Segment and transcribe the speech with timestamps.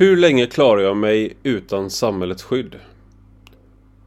[0.00, 2.76] Hur länge klarar jag mig utan samhällets skydd?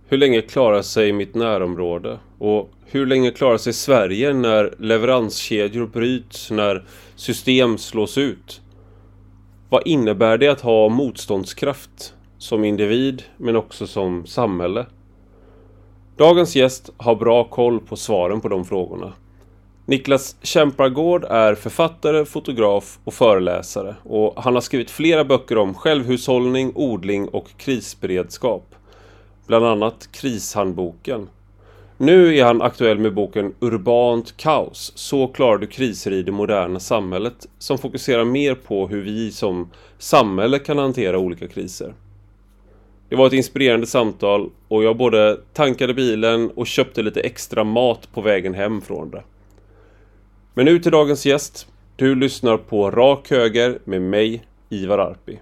[0.07, 2.19] Hur länge klarar sig mitt närområde?
[2.37, 6.83] Och hur länge klarar sig Sverige när leveranskedjor bryts, när
[7.15, 8.61] system slås ut?
[9.69, 14.85] Vad innebär det att ha motståndskraft som individ men också som samhälle?
[16.17, 19.13] Dagens gäst har bra koll på svaren på de frågorna.
[19.85, 26.71] Niklas Kämpargård är författare, fotograf och föreläsare och han har skrivit flera böcker om självhushållning,
[26.75, 28.75] odling och krisberedskap.
[29.47, 31.29] Bland annat Krishandboken.
[31.97, 34.91] Nu är han aktuell med boken Urbant kaos.
[34.95, 39.69] Så klarar du kriser i det moderna samhället som fokuserar mer på hur vi som
[39.97, 41.93] samhälle kan hantera olika kriser.
[43.09, 48.09] Det var ett inspirerande samtal och jag både tankade bilen och köpte lite extra mat
[48.13, 49.23] på vägen hem från det.
[50.55, 51.67] Men nu till dagens gäst.
[51.95, 55.39] Du lyssnar på Rak Höger med mig, Ivar Arpi.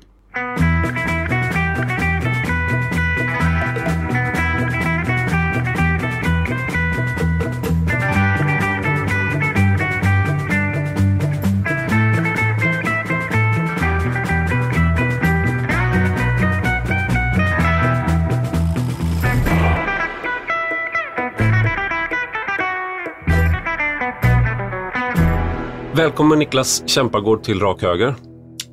[26.01, 28.15] Välkommen Niklas Kämpargård till Rak Höger.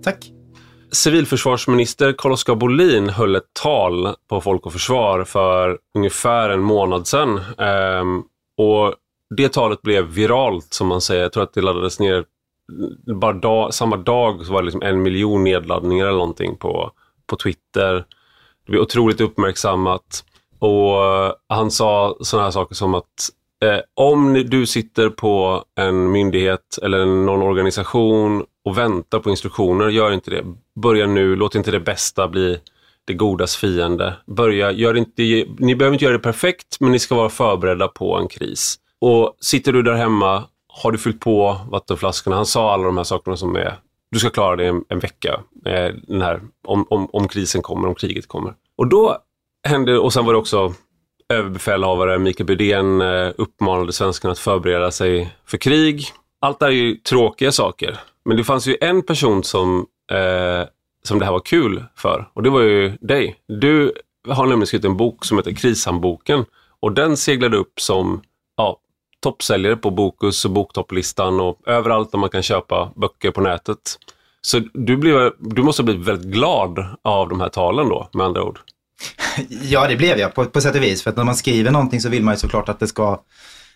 [0.02, 0.32] Tack.
[0.92, 7.40] Civilförsvarsminister Carl-Oskar Bolin höll ett tal på Folk och Försvar för ungefär en månad sedan.
[7.58, 8.22] Ehm,
[8.56, 8.94] och
[9.36, 11.22] det talet blev viralt som man säger.
[11.22, 12.24] Jag tror att det laddades ner
[13.14, 16.90] bara dag, samma dag så var det liksom en miljon nedladdningar eller någonting på,
[17.26, 17.94] på Twitter.
[18.66, 20.24] Det blev otroligt uppmärksammat.
[20.58, 20.96] Och
[21.48, 23.30] han sa sådana här saker som att
[23.64, 30.12] Eh, om du sitter på en myndighet eller någon organisation och väntar på instruktioner, gör
[30.12, 30.44] inte det.
[30.74, 32.60] Börja nu, låt inte det bästa bli
[33.04, 34.14] det godas fiende.
[34.26, 35.22] Börja, gör inte,
[35.58, 38.76] ni behöver inte göra det perfekt, men ni ska vara förberedda på en kris.
[39.00, 42.36] Och sitter du där hemma, har du fyllt på vattenflaskorna?
[42.36, 43.78] Han sa alla de här sakerna som är,
[44.10, 47.88] du ska klara det en, en vecka, eh, den här, om, om, om krisen kommer,
[47.88, 48.54] om kriget kommer.
[48.76, 49.18] Och då
[49.68, 50.74] hände, och sen var det också
[51.28, 56.04] överbefälhavare Mikael Bydén eh, uppmanade svenskarna att förbereda sig för krig.
[56.40, 57.98] Allt det här är ju tråkiga saker.
[58.24, 60.68] Men det fanns ju en person som, eh,
[61.02, 63.36] som det här var kul för och det var ju dig.
[63.46, 63.92] Du
[64.28, 66.44] har nämligen skrivit en bok som heter Krishandboken.
[66.80, 68.22] och den seglade upp som
[68.56, 68.80] ja,
[69.20, 73.98] toppsäljare på Bokus och Boktopplistan och överallt där man kan köpa böcker på nätet.
[74.40, 78.26] Så du, blev, du måste ha blivit väldigt glad av de här talen då, med
[78.26, 78.58] andra ord.
[79.48, 81.02] Ja, det blev jag på, på sätt och vis.
[81.02, 83.20] För att när man skriver någonting så vill man ju såklart att det ska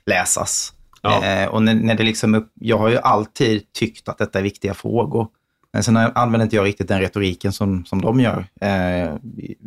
[0.07, 0.73] läsas.
[1.03, 1.25] Ja.
[1.25, 4.75] Eh, och när, när, det liksom, jag har ju alltid tyckt att detta är viktiga
[4.75, 5.29] frågor.
[5.73, 8.47] Men sen använder inte jag riktigt den retoriken som, som de gör.
[8.61, 9.17] Eh,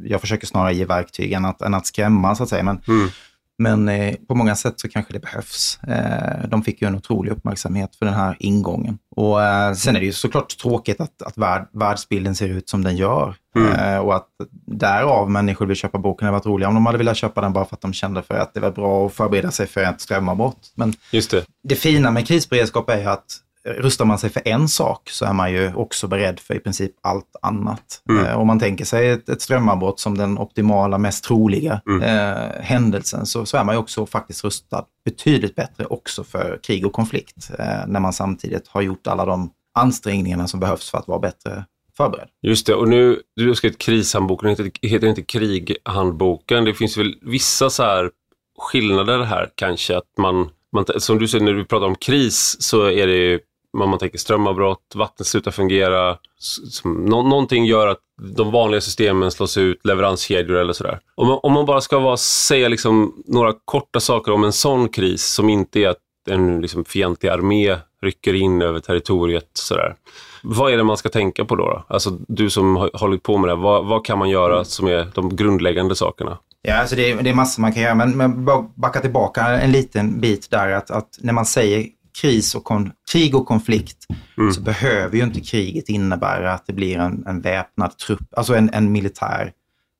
[0.03, 2.63] jag försöker snarare ge verktyg än att, än att skrämma, så att säga.
[2.63, 3.09] Men, mm.
[3.57, 5.79] Men eh, på många sätt så kanske det behövs.
[5.87, 8.97] Eh, de fick ju en otrolig uppmärksamhet för den här ingången.
[9.15, 12.83] Och eh, sen är det ju såklart tråkigt att, att värld, världsbilden ser ut som
[12.83, 13.35] den gör.
[13.55, 13.71] Mm.
[13.73, 14.27] Eh, och att
[14.67, 16.25] därav människor vill köpa boken.
[16.25, 18.21] Det hade varit roligare om de hade velat köpa den bara för att de kände
[18.21, 20.71] för att det var bra att förbereda sig för ett strömavbrott.
[20.75, 21.45] Men Just det.
[21.63, 25.33] det fina med krisberedskap är ju att rustar man sig för en sak så är
[25.33, 28.01] man ju också beredd för i princip allt annat.
[28.09, 28.25] Mm.
[28.25, 32.01] Eh, om man tänker sig ett, ett strömavbrott som den optimala, mest troliga mm.
[32.01, 36.85] eh, händelsen så, så är man ju också faktiskt rustad betydligt bättre också för krig
[36.85, 37.51] och konflikt.
[37.59, 41.65] Eh, när man samtidigt har gjort alla de ansträngningarna som behövs för att vara bättre
[41.97, 42.27] förberedd.
[42.41, 46.65] Just det, och nu, du har skrivit krishandboken, heter, heter inte krighandboken.
[46.65, 48.09] Det finns väl vissa så här
[48.57, 52.85] skillnader här kanske, att man, man som du säger när du pratar om kris så
[52.85, 53.39] är det ju
[53.81, 56.17] om man tänker strömavbrott, vattnet slutar fungera.
[56.83, 57.99] Nå någonting gör att
[58.35, 60.99] de vanliga systemen slås ut, leveranskedjor eller sådär.
[61.15, 64.89] Om man, om man bara ska vara, säga liksom några korta saker om en sån
[64.89, 65.97] kris som inte är att
[66.29, 69.49] en liksom fientlig armé rycker in över territoriet.
[69.53, 69.95] Sådär.
[70.43, 71.63] Vad är det man ska tänka på då?
[71.63, 71.83] då?
[71.87, 75.07] Alltså du som har hållit på med det, vad, vad kan man göra som är
[75.13, 76.37] de grundläggande sakerna?
[76.61, 78.45] Ja, alltså det, är, det är massor man kan göra, men, men
[78.75, 80.71] backa tillbaka en liten bit där.
[80.71, 81.87] Att, att när man säger
[82.21, 82.69] kris och
[83.11, 84.05] krig och konflikt
[84.37, 84.53] mm.
[84.53, 88.69] så behöver ju inte kriget innebära att det blir en, en väpnad trupp, alltså en,
[88.73, 89.51] en militär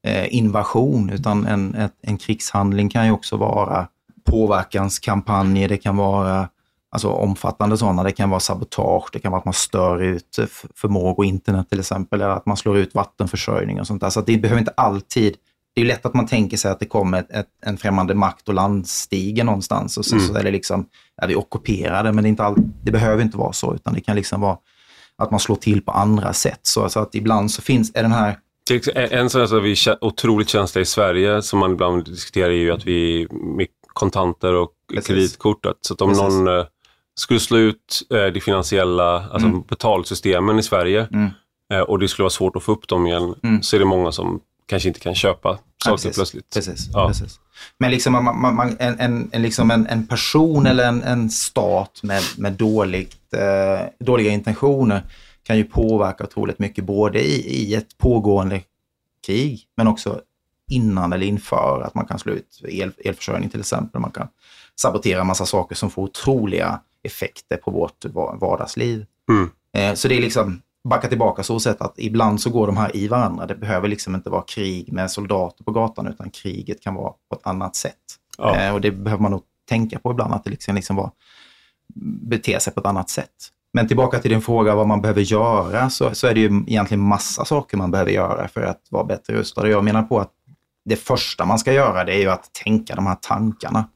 [0.07, 3.88] eh, invasion, utan en, ett, en krigshandling kan ju också vara
[4.25, 6.50] påverkanskampanjer, det kan vara
[6.95, 8.03] alltså omfattande sådana.
[8.03, 10.39] Det kan vara sabotage, det kan vara att man stör ut
[10.75, 14.09] förmågor, internet till exempel, eller att man slår ut vattenförsörjning och sånt där.
[14.09, 15.35] Så det behöver inte alltid
[15.75, 18.48] det är lätt att man tänker sig att det kommer ett, ett, en främmande makt
[18.48, 20.27] och landstiger någonstans och så, mm.
[20.27, 20.86] så är det liksom,
[21.22, 24.01] är vi ockuperade, men det, är inte all, det behöver inte vara så, utan det
[24.01, 24.57] kan liksom vara
[25.18, 26.60] att man slår till på andra sätt.
[26.62, 28.39] Så, så att ibland så finns, är den här
[28.95, 32.71] en sån som vi är otroligt känsliga i Sverige, som man ibland diskuterar, är ju
[32.71, 35.07] att vi med kontanter och Precis.
[35.07, 35.66] kreditkort.
[35.81, 36.24] Så att om Precis.
[36.24, 36.66] någon uh,
[37.16, 39.62] skulle slå ut uh, de finansiella alltså mm.
[39.62, 41.30] betalsystemen i Sverige mm.
[41.74, 43.63] uh, och det skulle vara svårt att få upp dem igen, mm.
[43.63, 46.50] så är det många som kanske inte kan köpa saker ja, plötsligt.
[46.53, 47.07] Precis, ja.
[47.07, 47.39] precis.
[47.77, 52.00] Men liksom, man, man, man, en, en, liksom en, en person eller en, en stat
[52.03, 55.03] med, med dåligt, eh, dåliga intentioner
[55.44, 58.62] kan ju påverka otroligt mycket både i, i ett pågående
[59.25, 60.21] krig men också
[60.69, 64.01] innan eller inför att man kan slå ut el, elförsörjning till exempel.
[64.01, 64.27] Man kan
[64.75, 68.06] sabotera en massa saker som får otroliga effekter på vårt
[68.39, 69.06] vardagsliv.
[69.29, 69.50] Mm.
[69.73, 72.95] Eh, så det är liksom, backa tillbaka så sätt att ibland så går de här
[72.95, 73.45] i varandra.
[73.45, 77.35] Det behöver liksom inte vara krig med soldater på gatan utan kriget kan vara på
[77.35, 77.93] ett annat sätt.
[78.37, 78.55] Ja.
[78.55, 81.11] Eh, och det behöver man nog tänka på ibland, att det liksom, liksom var,
[82.21, 83.51] bete sig på ett annat sätt.
[83.73, 87.01] Men tillbaka till din fråga vad man behöver göra, så, så är det ju egentligen
[87.01, 89.67] massa saker man behöver göra för att vara bättre rustad.
[89.67, 90.31] Jag menar på att
[90.85, 93.89] det första man ska göra det är ju att tänka de här tankarna.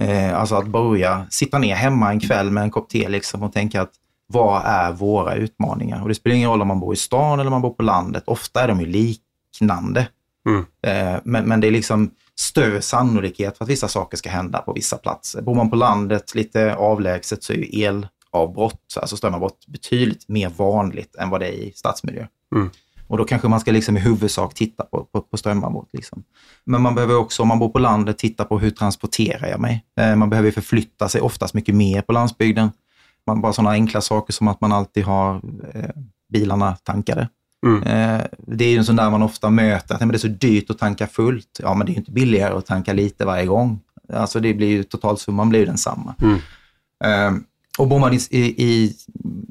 [0.00, 3.52] Eh, alltså att börja sitta ner hemma en kväll med en kopp te liksom och
[3.52, 3.92] tänka att
[4.32, 6.02] vad är våra utmaningar?
[6.02, 8.22] Och det spelar ingen roll om man bor i stan eller man bor på landet.
[8.26, 10.08] Ofta är de ju liknande.
[10.46, 10.66] Mm.
[10.82, 14.72] Eh, men, men det är liksom större sannolikhet för att vissa saker ska hända på
[14.72, 15.42] vissa platser.
[15.42, 21.16] Bor man på landet lite avlägset så är ju elavbrott, alltså strömavbrott, betydligt mer vanligt
[21.16, 22.26] än vad det är i stadsmiljö.
[22.54, 22.70] Mm.
[23.08, 25.88] Och då kanske man ska liksom i huvudsak titta på, på, på strömavbrott.
[25.92, 26.22] Liksom.
[26.64, 29.84] Men man behöver också, om man bor på landet, titta på hur transporterar jag mig?
[30.00, 32.70] Eh, man behöver förflytta sig oftast mycket mer på landsbygden.
[33.30, 35.34] Man, bara sådana enkla saker som att man alltid har
[35.74, 35.90] eh,
[36.32, 37.28] bilarna tankade.
[37.66, 37.82] Mm.
[37.82, 40.28] Eh, det är ju en sån där man ofta möter, att men det är så
[40.28, 41.60] dyrt att tanka fullt.
[41.62, 43.80] Ja, men det är ju inte billigare att tanka lite varje gång.
[44.12, 46.14] Alltså det blir ju, totalsumman blir ju densamma.
[46.22, 46.38] Mm.
[47.04, 47.42] Eh,
[47.78, 48.96] och bor man i, i, i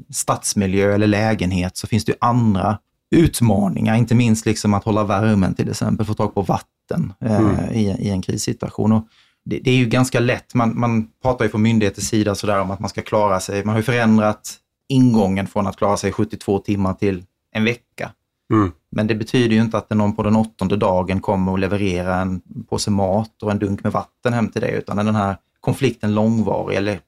[0.10, 2.78] stadsmiljö eller lägenhet så finns det ju andra
[3.16, 7.72] utmaningar, inte minst liksom att hålla värmen till exempel, få tag på vatten eh, mm.
[7.72, 8.92] i, i, en krissituation.
[8.92, 9.08] Och
[9.50, 12.72] det, det, är ju ganska lätt, man, man pratar ju från myndigheters sida sådär om
[12.72, 14.56] att man ska klara sig, man har ju förändrat
[14.90, 18.12] ingången från att klara sig 72 timmar till en vecka.
[18.54, 18.72] Mm.
[18.92, 22.42] Men det betyder ju inte att någon på den åttonde dagen kommer och leverera en
[22.70, 26.16] påse mat och en dunk med vatten hem till dig, utan är den här konflikten
[26.16, 27.00] långvarig eller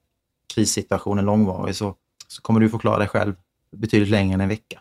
[0.54, 1.96] krissituationen långvarig så,
[2.28, 3.34] så kommer du få klara dig själv
[3.76, 4.80] betydligt längre än en vecka.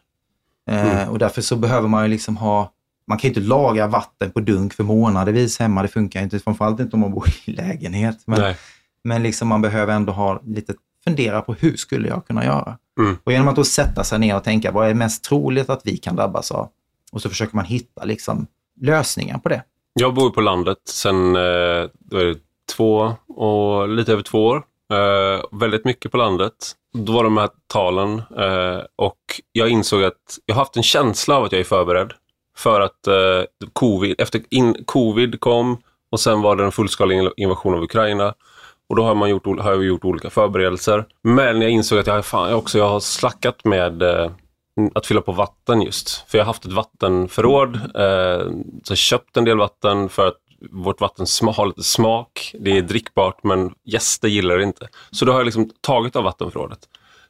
[0.71, 1.09] Eh, mm.
[1.09, 2.73] och därför så behöver man ju liksom ha,
[3.11, 6.81] man kan ju inte laga vatten på dunk för månadervis hemma, det funkar inte, framförallt
[6.81, 8.23] inte om man bor i lägenhet.
[8.25, 8.55] Men,
[9.05, 10.75] men liksom man behöver ändå ha lite,
[11.05, 12.79] fundera på hur skulle jag kunna göra?
[12.99, 13.19] Mm.
[13.25, 15.97] Och genom att då sätta sig ner och tänka, vad är mest troligt att vi
[15.97, 16.69] kan drabbas av?
[17.13, 18.47] Och så försöker man hitta liksom
[18.81, 19.63] lösningar på det.
[19.93, 22.35] Jag bor på landet sedan eh,
[22.77, 24.63] två och lite över två år.
[24.93, 26.55] Eh, väldigt mycket på landet.
[26.93, 29.19] Då var de här talen eh, och
[29.53, 32.13] jag insåg att jag har haft en känsla av att jag är förberedd.
[32.61, 35.79] För att eh, covid, efter in, covid kom
[36.11, 38.35] och sen var det en fullskalig invasion av Ukraina.
[38.89, 41.05] Och då har, man gjort, har jag gjort olika förberedelser.
[41.23, 44.31] Men jag insåg att jag, fan, jag också jag har slackat med eh,
[44.95, 46.31] att fylla på vatten just.
[46.31, 47.77] För jag har haft ett vattenförråd.
[47.77, 48.51] Eh,
[48.85, 50.39] så jag köpt en del vatten för att
[50.71, 52.55] vårt vatten har lite smak.
[52.61, 54.89] Det är drickbart men gäster gillar det inte.
[55.11, 56.79] Så då har jag liksom tagit av vattenförrådet.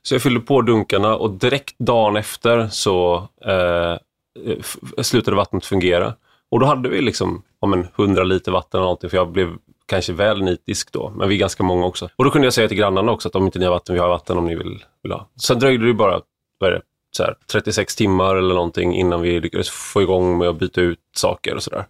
[0.02, 3.96] Så jag fyllde på dunkarna och direkt dagen efter så eh,
[4.38, 6.14] Eh, slutade vattnet fungera.
[6.50, 9.56] Och då hade vi liksom om en 100 liter vatten eller någonting för jag blev
[9.86, 12.08] kanske väl nitisk då, men vi är ganska många också.
[12.16, 14.00] Och då kunde jag säga till grannarna också att om inte ni har vatten, vi
[14.00, 15.28] har vatten om ni vill, vill ha.
[15.42, 16.20] Sen dröjde det bara,
[16.58, 16.82] vad är det,
[17.16, 20.98] så här, 36 timmar eller någonting innan vi lyckades få igång med att byta ut
[21.16, 21.86] saker och sådär.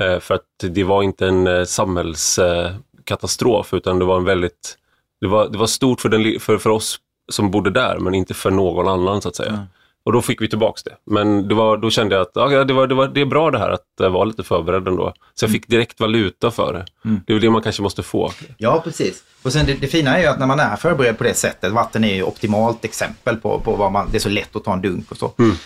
[0.00, 4.78] Eh, för att det var inte en eh, samhällskatastrof utan det var en väldigt,
[5.20, 6.98] det var, det var stort för, den, för, för oss
[7.32, 9.50] som bodde där men inte för någon annan så att säga.
[9.50, 9.64] Mm.
[10.04, 11.12] Och då fick vi tillbaka det.
[11.12, 13.50] Men det var, då kände jag att ja, det, var, det, var, det är bra
[13.50, 15.12] det här att eh, vara lite förberedd ändå.
[15.34, 15.60] Så jag mm.
[15.60, 16.84] fick direkt valuta för det.
[17.08, 17.20] Mm.
[17.26, 18.32] Det är det man kanske måste få.
[18.56, 19.22] Ja, precis.
[19.42, 21.72] Och sen det, det, fina är ju att när man är förberedd på det sättet,
[21.72, 24.72] vatten är ju optimalt exempel på, på vad man, det är så lätt att ta
[24.72, 25.32] en dunk och så.
[25.38, 25.56] Mm.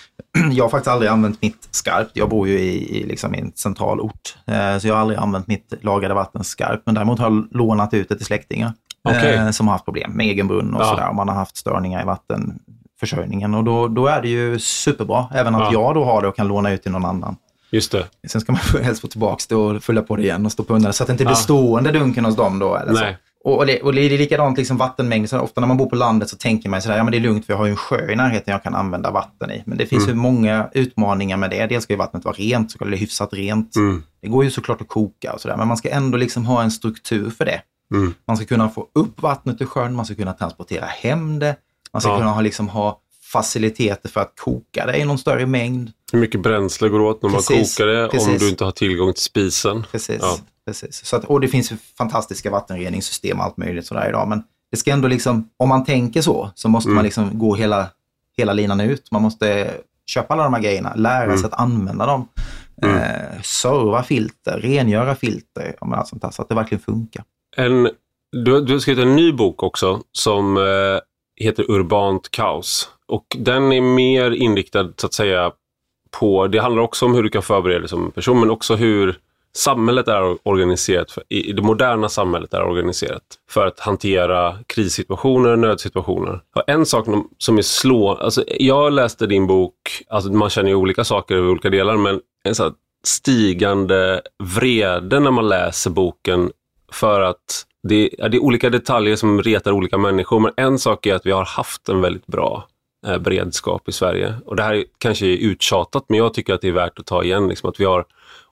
[0.52, 2.10] Jag har faktiskt aldrig använt mitt skarpt.
[2.12, 4.36] Jag bor ju i, i, liksom en central ort.
[4.46, 6.82] Eh, så jag har aldrig använt mitt lagade vatten skarpt.
[6.86, 8.72] Men däremot har jag lånat ut det till släktingar.
[9.08, 9.34] Okay.
[9.34, 10.86] Eh, som har haft problem med egen brunn och ja.
[10.86, 11.12] sådär.
[11.12, 12.58] Man har haft störningar i vatten
[13.00, 15.26] försörjningen och då, då är det ju superbra.
[15.34, 15.72] Även att ja.
[15.72, 17.36] jag då har det och kan låna ut till någon annan.
[17.70, 18.06] Just det.
[18.28, 20.74] Sen ska man helst få tillbaka det och fylla på det igen och stå på
[20.74, 21.36] undan så att det inte blir ja.
[21.36, 22.76] stående dunken hos dem då.
[22.76, 23.12] Eller Nej.
[23.12, 23.50] Så.
[23.50, 25.30] Och, det, och det är likadant liksom vattenmängd.
[25.30, 27.20] Så ofta när man bor på landet så tänker man sådär, ja men det är
[27.20, 29.62] lugnt för jag har ju en sjö i närheten jag kan använda vatten i.
[29.66, 30.16] Men det finns mm.
[30.16, 31.66] ju många utmaningar med det.
[31.66, 33.76] Dels ska ju vattnet vara rent, så det hyfsat rent.
[33.76, 34.02] Mm.
[34.22, 36.70] Det går ju såklart att koka och sådär, men man ska ändå liksom ha en
[36.70, 37.60] struktur för det.
[37.94, 38.14] Mm.
[38.26, 41.56] Man ska kunna få upp vattnet ur sjön, man ska kunna transportera hem det,
[41.96, 42.18] man ska ja.
[42.18, 43.00] kunna ha, liksom, ha
[43.32, 45.90] faciliteter för att koka det i någon större mängd.
[46.12, 48.28] Hur mycket bränsle går åt när man Precis, kokar det precis.
[48.28, 49.84] om du inte har tillgång till spisen?
[49.92, 50.18] Precis.
[50.20, 50.36] Ja.
[50.66, 51.04] precis.
[51.04, 54.28] Så att, och det finns fantastiska vattenreningssystem och allt möjligt sådär idag.
[54.28, 56.94] Men det ska ändå liksom, om man tänker så, så måste Mm.
[56.94, 57.86] man liksom gå hela,
[58.36, 59.10] hela linan ut.
[59.10, 59.70] Man måste
[60.06, 61.38] köpa alla de här grejerna, lära Mm.
[61.38, 62.28] sig att använda dem.
[62.82, 67.24] Eh, serva filter, rengöra filter, men allt sånt där, så att det verkligen funkar.
[67.56, 67.82] En,
[68.44, 70.62] du, du har skrivit en ny bok också som eh,
[71.36, 72.88] heter Urbant kaos.
[73.06, 75.52] Och den är mer inriktad så att säga
[76.20, 79.18] på, det handlar också om hur du kan förbereda dig som person, men också hur
[79.56, 86.40] samhället är organiserat, för, i det moderna samhället är organiserat för att hantera krissituationer, nödsituationer.
[86.54, 87.06] Och en sak
[87.38, 89.74] som är slå, alltså jag läste din bok,
[90.08, 92.74] alltså man känner ju olika saker över olika delar, men en sån här
[93.04, 94.22] stigande
[94.56, 96.50] vrede när man läser boken
[96.92, 101.06] för att det, är, det är olika detaljer som retar olika människor, men en sak
[101.06, 102.68] är att vi har haft en väldigt bra
[103.06, 104.34] eh, beredskap i Sverige.
[104.46, 107.06] Och det här är kanske är uttjatat, men jag tycker att det är värt att
[107.06, 107.48] ta igen.
[107.48, 108.04] Liksom, att vi har,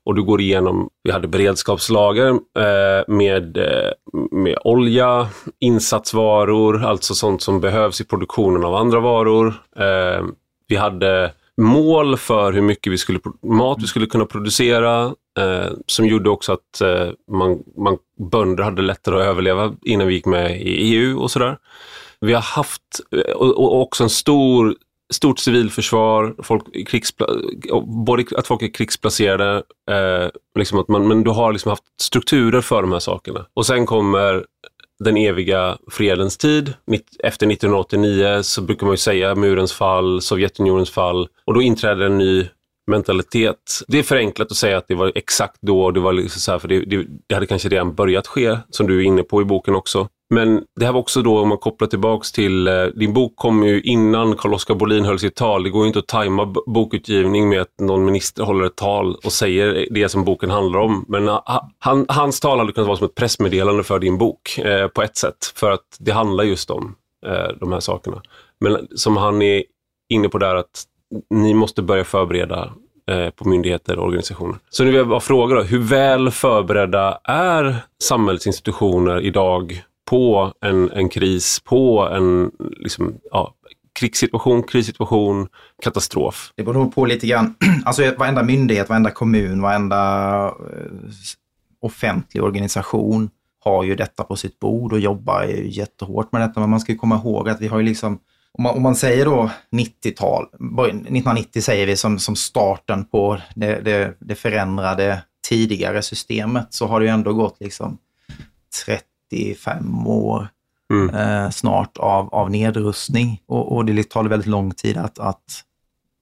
[0.04, 3.90] och du går igenom, vi hade beredskapslager eh, med, eh,
[4.30, 5.28] med olja,
[5.60, 9.54] insatsvaror, alltså sånt som behövs i produktionen av andra varor.
[9.76, 10.24] Eh,
[10.68, 16.06] vi hade mål för hur mycket vi skulle, mat vi skulle kunna producera eh, som
[16.06, 17.98] gjorde också att eh, man, man,
[18.30, 21.58] bönder hade lättare att överleva innan vi gick med i EU och sådär.
[22.20, 22.82] Vi har haft
[23.16, 24.74] eh, och, och också en stor,
[25.12, 31.30] stort civilförsvar, folk krigspla- både att folk är krigsplacerade, eh, liksom att man, men du
[31.30, 33.46] har liksom haft strukturer för de här sakerna.
[33.54, 34.44] Och sen kommer
[34.98, 36.74] den eviga fredens tid.
[37.18, 42.18] Efter 1989 så brukar man ju säga murens fall, Sovjetunionens fall och då inträder en
[42.18, 42.48] ny
[42.86, 43.82] mentalitet.
[43.88, 46.58] Det är förenklat att säga att det var exakt då, det var liksom så här,
[46.58, 49.44] för det, det, det hade kanske redan börjat ske, som du är inne på i
[49.44, 50.08] boken också.
[50.30, 53.62] Men det här var också då, om man kopplar tillbaks till, eh, din bok kom
[53.62, 55.62] ju innan Carl-Oskar Bolin höll sitt tal.
[55.62, 59.32] Det går ju inte att tajma bokutgivning med att någon minister håller ett tal och
[59.32, 61.04] säger det som boken handlar om.
[61.08, 64.88] Men ha, han, hans tal hade kunnat vara som ett pressmeddelande för din bok eh,
[64.88, 65.52] på ett sätt.
[65.54, 66.94] För att det handlar just om
[67.26, 68.22] eh, de här sakerna.
[68.60, 69.62] Men som han är
[70.08, 70.84] inne på där att
[71.30, 72.72] ni måste börja förbereda
[73.10, 74.56] eh, på myndigheter och organisationer.
[74.70, 80.90] Så nu vill jag bara fråga då, hur väl förberedda är samhällsinstitutioner idag på en,
[80.90, 83.54] en kris, på en liksom, ja,
[83.98, 85.48] krigssituation, krissituation,
[85.82, 86.52] katastrof?
[86.56, 87.54] Det beror på lite grann.
[87.84, 90.92] Alltså varenda myndighet, varenda kommun, varenda eh,
[91.80, 93.30] offentlig organisation
[93.64, 96.60] har ju detta på sitt bord och jobbar ju jättehårt med detta.
[96.60, 98.18] Men man ska ju komma ihåg att vi har ju liksom,
[98.58, 103.80] om man, om man säger då 90-tal, 1990 säger vi som, som starten på det,
[103.80, 107.98] det, det förändrade tidigare systemet, så har det ju ändå gått liksom
[109.30, 110.48] 35 år
[110.92, 111.14] Mm.
[111.14, 113.40] eh, snart av, av nedrustning.
[113.46, 115.42] Och, och det tar väldigt lång tid att, att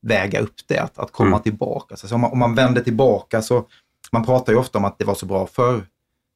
[0.03, 1.43] väga upp det, att, att komma Mm.
[1.43, 1.97] tillbaka.
[1.97, 3.65] Så om, man, om man vänder tillbaka så,
[4.13, 5.87] man pratar ju ofta om att det var så bra förr.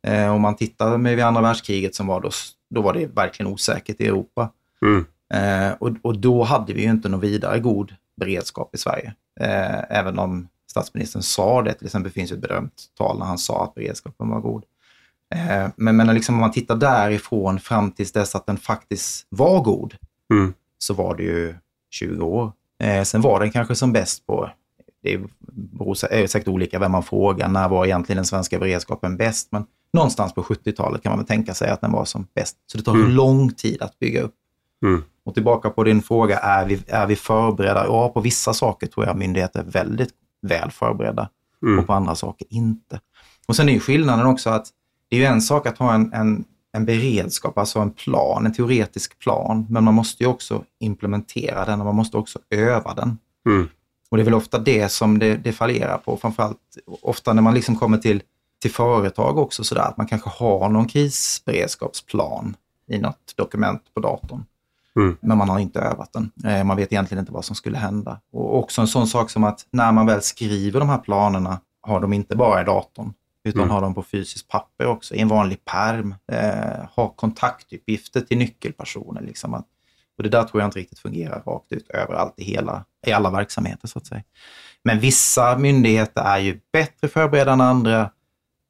[0.07, 2.31] Eh, om man tittar med vid andra världskriget som var då,
[2.75, 4.51] då var det verkligen osäkert i Europa.
[4.83, 5.05] Mm.
[5.35, 9.15] Eh, och, och då hade vi ju inte någon vidare god beredskap i Sverige.
[9.41, 13.65] Eh, även om statsministern sa det, till exempel finns ett berömt tal när han sa
[13.65, 14.65] att beredskapen var god.
[15.35, 19.61] Eh, men men liksom, om man tittar därifrån fram tills dess att den faktiskt var
[19.61, 19.95] god,
[20.33, 20.55] Mm.
[20.79, 21.55] så var det ju
[21.91, 22.53] 20 år.
[22.83, 24.51] Eh, sen var den kanske som bäst på,
[25.03, 25.19] det
[25.79, 29.49] beror är säkert olika vem man frågar, när var egentligen den svenska beredskapen bäst?
[29.53, 32.57] Men någonstans på 70-talet kan man väl tänka sig att den var som bäst.
[32.67, 33.11] Så det tar Mm.
[33.11, 34.35] lång tid att bygga upp.
[34.83, 35.05] Mm.
[35.25, 37.87] Och tillbaka på din fråga, är vi, är vi förberedda?
[37.87, 40.11] Ja, på vissa saker tror jag myndigheter är väldigt
[40.43, 41.29] väl förberedda
[41.63, 41.79] Mm.
[41.79, 43.01] och på andra saker inte.
[43.47, 44.67] Och sen är ju skillnaden också att
[45.09, 48.55] det är ju en sak att ha en, en, en beredskap, alltså en plan, en
[48.55, 53.19] teoretisk plan, men man måste ju också implementera den och man måste också öva den.
[53.47, 53.69] Mm.
[54.11, 56.59] Och det är väl ofta det som det, det fallerar på, framförallt
[57.03, 58.23] ofta när man liksom kommer till,
[58.63, 62.57] till företag också sådär, att man kanske har någon krisberedskapsplan
[62.89, 64.45] i något dokument på datorn.
[64.97, 65.17] Mm.
[65.21, 66.31] Men man har inte övat den.
[66.45, 68.21] Eh, Man vet egentligen inte vad som skulle hända.
[68.33, 72.01] Och också en sån sak som att när man väl skriver de här planerna har
[72.01, 73.13] de inte bara i datorn,
[73.45, 73.71] utan Mm.
[73.75, 76.15] har dem på fysiskt papper också, i en vanlig perm.
[76.33, 79.21] Eh, har kontaktuppgifter till nyckelpersoner.
[79.21, 79.55] Liksom
[80.17, 83.31] och det där tror jag inte riktigt fungerar rakt ut överallt i, hela, i alla
[83.31, 84.23] verksamheter så att säga.
[84.85, 88.11] Men vissa myndigheter är ju bättre förberedda än andra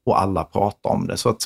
[0.06, 1.16] och alla pratar om det.
[1.16, 1.38] Så att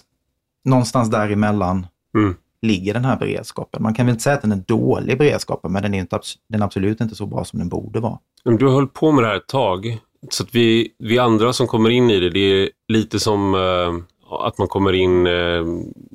[0.64, 2.36] någonstans däremellan Mm.
[2.62, 3.82] Ligger den här beredskapen.
[3.82, 6.62] Man kan väl inte säga att den är dålig beredskapen, men den är, inte, den
[6.62, 8.18] är absolut inte så bra som den borde vara.
[8.44, 9.98] Du har hållit på med det här ett tag.
[10.30, 14.04] Så att vi, vi andra som kommer in i det, det är lite som eh,
[14.46, 15.64] att man kommer in, eh,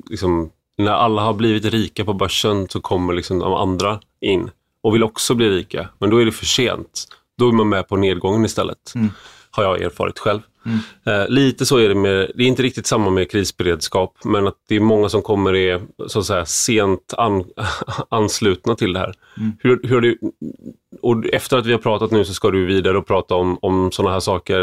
[0.10, 4.50] liksom, när alla har blivit rika på börsen så kommer liksom de andra in.
[4.82, 5.90] och vill också bli rika.
[6.00, 7.08] Men då är det för sent.
[7.38, 8.92] Då är man med på nedgången istället.
[8.96, 9.10] Mm.
[9.56, 10.40] Har jag erfarit själv.
[10.66, 10.80] Mm.
[11.06, 14.56] Eh, lite så är det med, det är inte riktigt samma med krisberedskap, men att
[14.68, 17.44] det är många som kommer är så att säga sent an,
[18.10, 19.14] anslutna till det här.
[19.38, 19.52] Mm.
[19.60, 20.18] Hur, hur du,
[21.02, 23.92] och efter att vi har pratat nu så ska du vidare och prata om, om
[23.92, 24.62] sådana här saker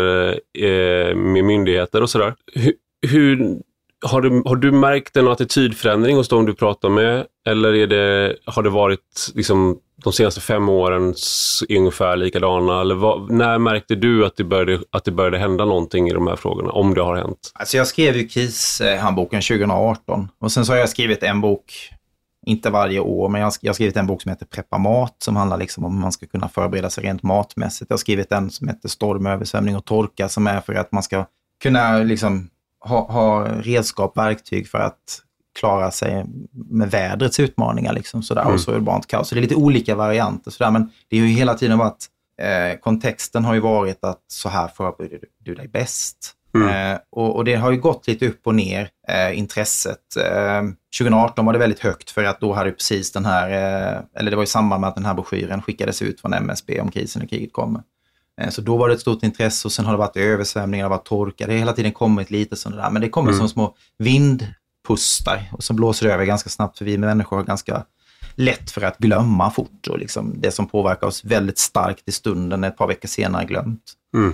[0.59, 2.35] eh, med myndigheter och sådär.
[2.55, 2.75] Hur,
[3.07, 3.59] hur,
[4.03, 7.27] har, du, har du märkt en attitydförändring hos de du pratar med?
[7.49, 11.15] Eller är det, har det varit liksom, de senaste fem åren
[11.69, 12.81] ungefär likadana?
[12.81, 16.27] Eller vad, när märkte du att det, började, att det började hända någonting i de
[16.27, 16.71] här frågorna?
[16.71, 17.53] Om det har hänt?
[17.55, 21.73] Alltså jag skrev ju KIS-handboken eh, 2018 och sen så har jag skrivit en bok,
[22.47, 25.59] inte varje år, men jag har skrivit en bok som heter Preppa mat som handlar
[25.59, 27.91] liksom om hur man ska kunna förbereda sig rent matmässigt.
[27.91, 31.03] Jag har skrivit en som heter Storm, översvämning och torka som är för att man
[31.03, 31.25] ska
[31.63, 32.49] kunna liksom
[32.83, 35.23] ha, ha redskap, verktyg för att
[35.59, 36.25] klara sig
[36.71, 37.93] med vädrets utmaningar.
[37.93, 38.55] Liksom, sådär, mm.
[38.55, 39.29] Och så urbant kaos.
[39.29, 40.51] Så det är lite olika varianter.
[40.51, 42.07] Sådär, men det har ju hela tiden varit,
[42.41, 46.37] eh, kontexten har ju varit att så här förbereder du, du dig bäst.
[46.55, 46.93] Mm.
[46.93, 49.99] Eh, och, och, det har ju gått lite upp och ner, eh, intresset.
[50.99, 54.31] 2018 eh, var det väldigt högt för att då hade precis den här, eh, eller
[54.31, 57.23] det var i samband med att den här broschyren skickades ut från MSB om krisen
[57.23, 57.83] och kriget kommer.
[58.43, 60.89] Eh, så då var det ett stort intresse och sen har det varit översvämningar, det
[60.91, 61.47] har varit torka.
[61.47, 63.39] Det har hela tiden kommit lite sådana där, men det kommer mm.
[63.39, 67.85] som små vindpustar och så blåser det över ganska snabbt för vi människor har ganska
[68.35, 72.65] lätt för att glömma fort och liksom det som påverkar oss väldigt starkt i stunden
[72.65, 73.83] ett par veckor senare glömt.
[74.15, 74.33] Mm.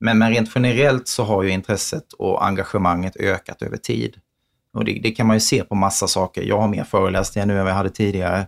[0.00, 4.16] Men, men rent generellt så har ju intresset och engagemanget ökat över tid.
[4.74, 6.42] Och det, det kan man ju se på massa saker.
[6.42, 8.46] Jag har mer föreläsningar nu än vad jag hade tidigare.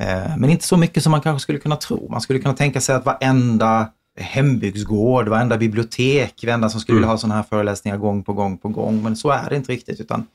[0.00, 2.08] Eh, men inte så mycket som man kanske skulle kunna tro.
[2.10, 7.12] Man skulle kunna tänka sig att varenda hembygdsgård, varenda bibliotek, varenda som skulle vilja mm.
[7.12, 9.02] ha sådana här föreläsningar gång på gång på gång.
[9.02, 10.26] Men så är det inte riktigt, utan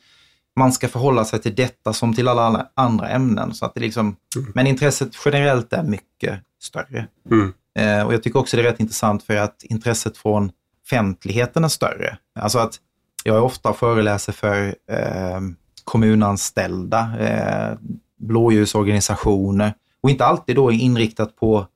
[0.55, 3.53] man ska förhålla sig till detta som till alla andra ämnen.
[3.53, 4.51] Så att det liksom, mm.
[4.55, 7.07] Men intresset generellt är mycket större.
[7.31, 7.53] Mm.
[7.79, 10.51] Eh, och Jag tycker också det är rätt intressant för att intresset från
[10.85, 12.17] offentligheten är större.
[12.39, 12.79] Alltså att
[13.23, 15.41] jag är ofta föreläser för eh,
[15.83, 17.77] kommunanställda, eh,
[18.19, 21.67] blåljusorganisationer och inte alltid då inriktat på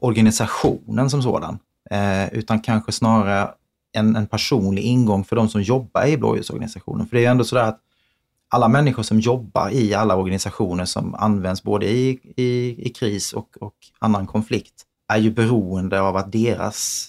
[0.00, 1.58] organisationen som sådan,
[1.90, 3.50] eh, utan kanske snarare
[3.92, 7.06] en, en, personlig ingång för de som jobbar i blåljusorganisationen.
[7.06, 7.80] För det är ju ändå sådär att
[8.48, 13.48] alla människor som jobbar i alla organisationer som används både i, i, i kris och,
[13.60, 17.08] och annan konflikt är ju beroende av att deras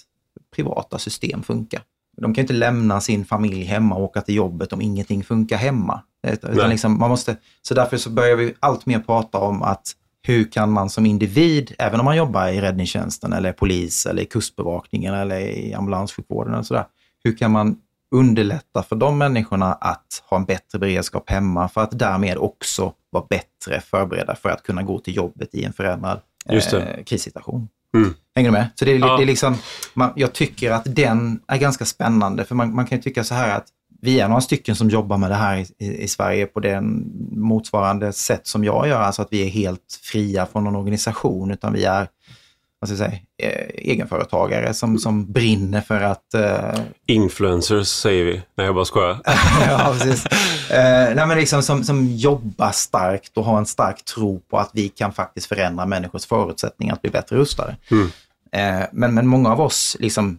[0.56, 1.82] privata system funkar.
[2.16, 6.02] De kan inte lämna sin familj hemma och åka till jobbet om ingenting funkar hemma.
[6.26, 9.92] Utan liksom, man måste, så därför så börjar vi allt mer prata om att
[10.28, 14.26] hur kan man som individ, även om man jobbar i räddningstjänsten eller polis eller i
[14.26, 16.84] kustbevakningen eller i ambulanssjukvården och sådär,
[17.24, 17.76] hur kan man
[18.14, 23.24] underlätta för de människorna att ha en bättre beredskap hemma för att därmed också vara
[23.30, 27.68] bättre förberedda för att kunna gå till jobbet i en förändrad eh, krissituation.
[27.96, 28.14] Mm.
[28.34, 28.68] Hänger du med?
[28.74, 29.16] Så det är, ja.
[29.16, 29.56] det är liksom,
[29.94, 33.34] man, jag tycker att den är ganska spännande, för man, man kan ju tycka så
[33.34, 33.66] här att
[34.00, 38.12] vi är några stycken som jobbar med det här i, i, Sverige på den motsvarande
[38.12, 41.84] sätt som jag gör, alltså att vi är helt fria från någon organisation, utan vi
[41.84, 42.08] är
[42.80, 46.34] vad ska jag säga, eh, egenföretagare som, som brinner för att...
[46.34, 46.80] Uh...
[47.06, 48.42] Influencers säger vi.
[48.54, 49.20] Nej, jag bara skojar.
[49.68, 50.26] ja, precis.
[50.26, 54.70] Uh, nej, men liksom som, som jobbar starkt och har en stark tro på att
[54.72, 57.76] vi kan faktiskt förändra människors förutsättningar att bli bättre rustade.
[57.90, 58.04] Mm.
[58.04, 60.38] Uh, men, men många av oss liksom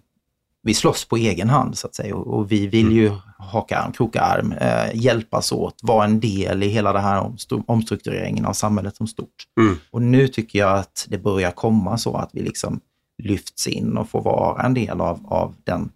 [0.61, 3.19] vi slåss på egen hand så att säga och, och vi vill ju mm.
[3.37, 7.33] haka arm, kroka arm, eh, hjälpas åt, vara en del i hela den här
[7.67, 9.45] omstruktureringen av samhället som stort.
[9.59, 9.77] Mm.
[9.91, 12.79] Och nu tycker jag att det börjar komma så att vi liksom
[13.23, 15.91] lyfts in och får vara en del av, av den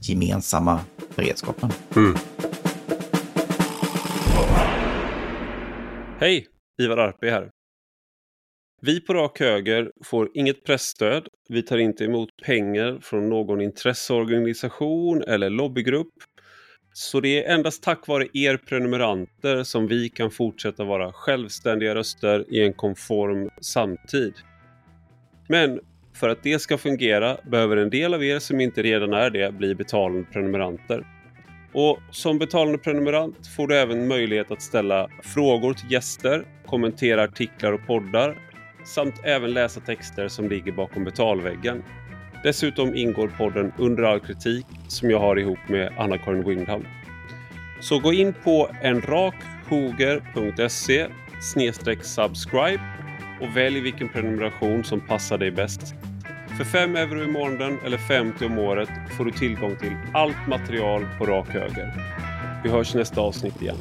[0.00, 0.80] gemensamma
[1.16, 1.70] beredskapen.
[1.96, 2.16] Mm.
[6.20, 6.46] Hej!
[6.82, 7.50] Ivar Arpe här.
[8.80, 11.28] Vi på Rak Höger får inget pressstöd.
[11.48, 16.12] Vi tar inte emot pengar från någon intresseorganisation eller lobbygrupp.
[16.92, 22.44] Så det är endast tack vare er prenumeranter som vi kan fortsätta vara självständiga röster
[22.48, 24.34] i en konform samtid.
[25.48, 25.80] Men
[26.14, 29.54] för att det ska fungera behöver en del av er som inte redan är det
[29.54, 31.06] bli betalande prenumeranter.
[31.72, 37.72] Och som betalande prenumerant får du även möjlighet att ställa frågor till gäster, kommentera artiklar
[37.72, 38.47] och poddar
[38.94, 41.82] samt även läsa texter som ligger bakom betalväggen.
[42.42, 46.84] Dessutom ingår podden Under all kritik som jag har ihop med Anna-Karin Windham.
[47.80, 51.06] Så gå in på enrakhoger.se
[52.02, 52.82] subscribe
[53.40, 55.94] och välj vilken prenumeration som passar dig bäst.
[56.56, 61.06] För 5 euro i månaden eller 50 om året får du tillgång till allt material
[61.18, 61.92] på rak höger.
[62.64, 63.76] Vi hörs nästa avsnitt igen.